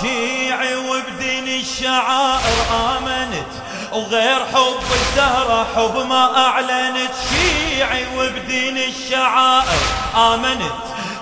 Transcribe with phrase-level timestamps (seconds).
[0.00, 2.58] شيعي وبدين الشعائر
[2.96, 3.52] آمنت
[3.92, 7.10] وغير حب الزهرة حب ما أعلنت.
[7.30, 9.78] شيعي وبدين الشعائر
[10.16, 10.72] آمنت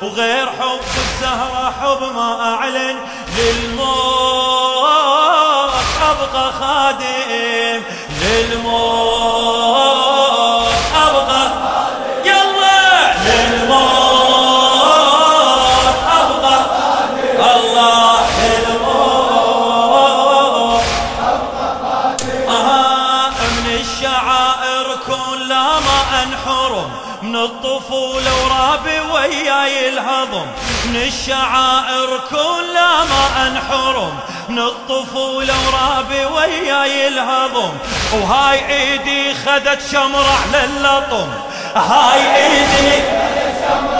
[0.02, 2.96] وغير حب الزهرة حب ما أعلن.
[3.38, 4.76] للموت
[6.02, 7.82] أبقى خادم
[8.22, 8.95] للموت
[26.46, 26.90] انحرم
[27.22, 30.46] من الطفولة ورابي وياي الهضم.
[30.84, 32.74] من الشعائر كل
[33.10, 34.18] ما انحرم
[34.48, 37.72] من الطفولة ورابي وياي الهضم.
[38.12, 41.28] وهاي ايدي خدت شمر على اللطم
[41.76, 43.02] هاي ايدي
[43.46, 43.95] وبعمر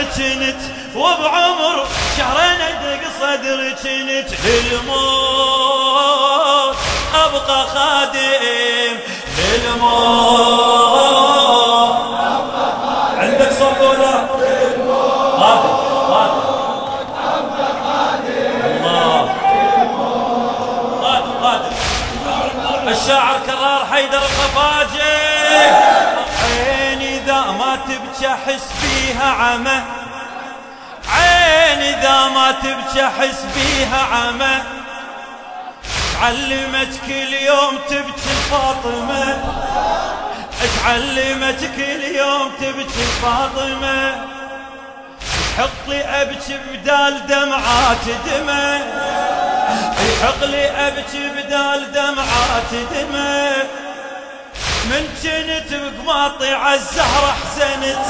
[0.00, 0.60] صدر جنت
[0.96, 1.84] وبعمر
[2.16, 5.56] شهر ندق صدر جنت للموت
[7.14, 8.94] أبقى خادم
[9.38, 10.40] للموت.
[13.18, 14.14] عندك صوت ولا؟
[22.88, 25.20] الشاعر كرار حيدر الخفاجي.
[26.42, 28.66] عيني إذا ما تبكي أحس
[29.10, 29.82] بيها عمى.
[31.08, 34.62] عيني اذا ما تبكي احس بيها عمى.
[36.20, 39.38] تعلمت كل يوم تبكي فاطمة.
[40.82, 44.26] تعلمت كل يوم تبكي فاطمة.
[45.56, 48.80] تحط لي أبكي بدال دمعات دمه
[50.00, 53.52] يحق لي أبكي بدال دمعات دمه
[54.90, 58.06] من جنت بقماطع الزهرة حزنت.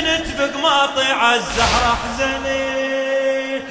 [0.00, 3.62] جنت بقماطع الزهرة حزنت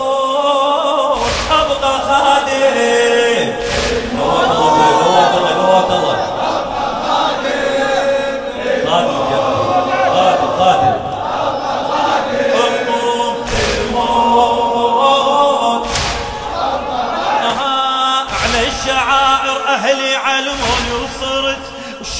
[0.00, 3.39] للموت أبقى خادم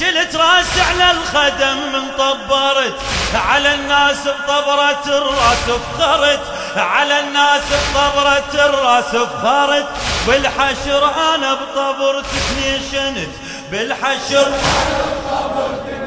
[0.01, 2.99] وشلت راسي على الخدم من طبرت
[3.49, 6.39] على الناس بطبرت الراس فخرت
[6.77, 9.85] على الناس بطبرت الراس فخرت
[10.27, 13.29] بالحشر أنا بطبرت تنيشنت
[13.71, 14.53] بالحشر.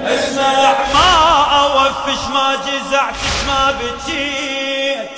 [0.07, 3.17] اسمع ما أوفش ما جزعتش
[3.47, 5.11] ما بجيت.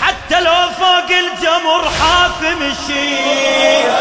[0.00, 3.92] حتى لو فوق الجمر حاف مشيت.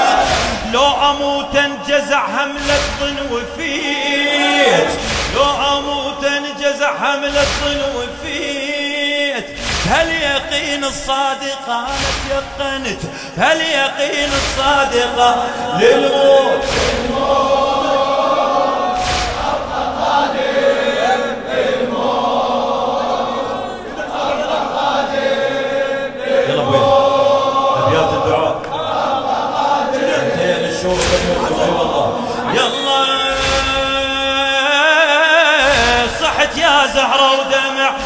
[0.73, 4.89] لو أموت انجزع هملة ظن وفيت.
[5.35, 5.43] لو
[5.77, 9.45] أموت انجزع هملة ظن وفيت.
[9.89, 12.99] هاليقين الصادقة أنا تيقنت
[13.37, 15.47] هاليقين الصادقة
[15.79, 16.63] للموت؟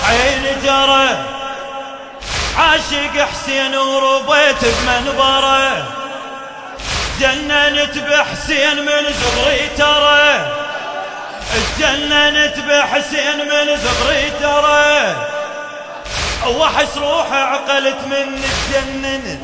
[0.10, 1.18] عيني جرى
[2.58, 5.84] عاشق حسين وربيت بمنبره
[7.20, 10.52] جننت بحسين من صغري ترى
[11.56, 15.16] اتجننت بحسين من صغري ترى
[16.48, 19.40] وحس روحي عقلت من اتجننت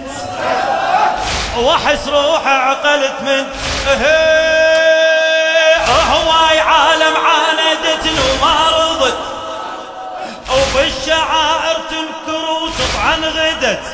[1.57, 3.45] وحس روحي عقلت من
[3.87, 4.41] اهي
[10.81, 13.85] وبالشعائر تنكر وتطعن غدت.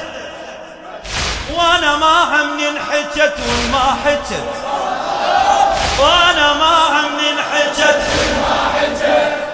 [1.54, 4.54] وأنا ما هم انحجت وما حجت.
[6.00, 8.02] وأنا ما هم انحجت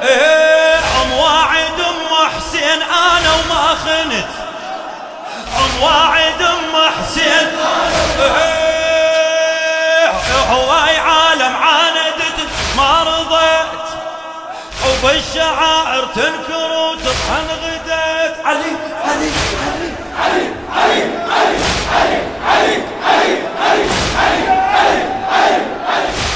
[0.04, 4.31] إيه ام واعد أم حسين أنا وما خنت.
[5.58, 7.48] ام واعد أم حسين
[8.19, 10.12] إيه
[10.52, 13.84] هواي عالم عاندت ما رضيت.
[14.84, 18.72] وبالشعائر تنكر وتطحن غدت علي
[19.06, 19.31] علي
[20.19, 20.54] علي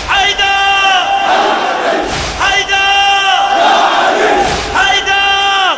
[0.09, 0.57] حيدر
[2.41, 2.77] حيدر
[4.75, 5.77] حيدر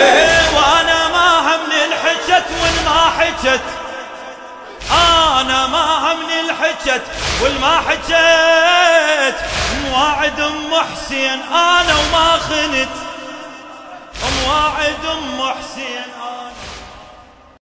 [0.00, 3.62] إيه وأنا ما هم انحجت وان ما حجت
[5.40, 6.32] أنا ما هم
[6.62, 7.02] حكت
[7.42, 9.34] والما حكت
[9.84, 13.11] مواعد ام حسين أنا وما خنت
[14.30, 16.21] مواعد أم حسين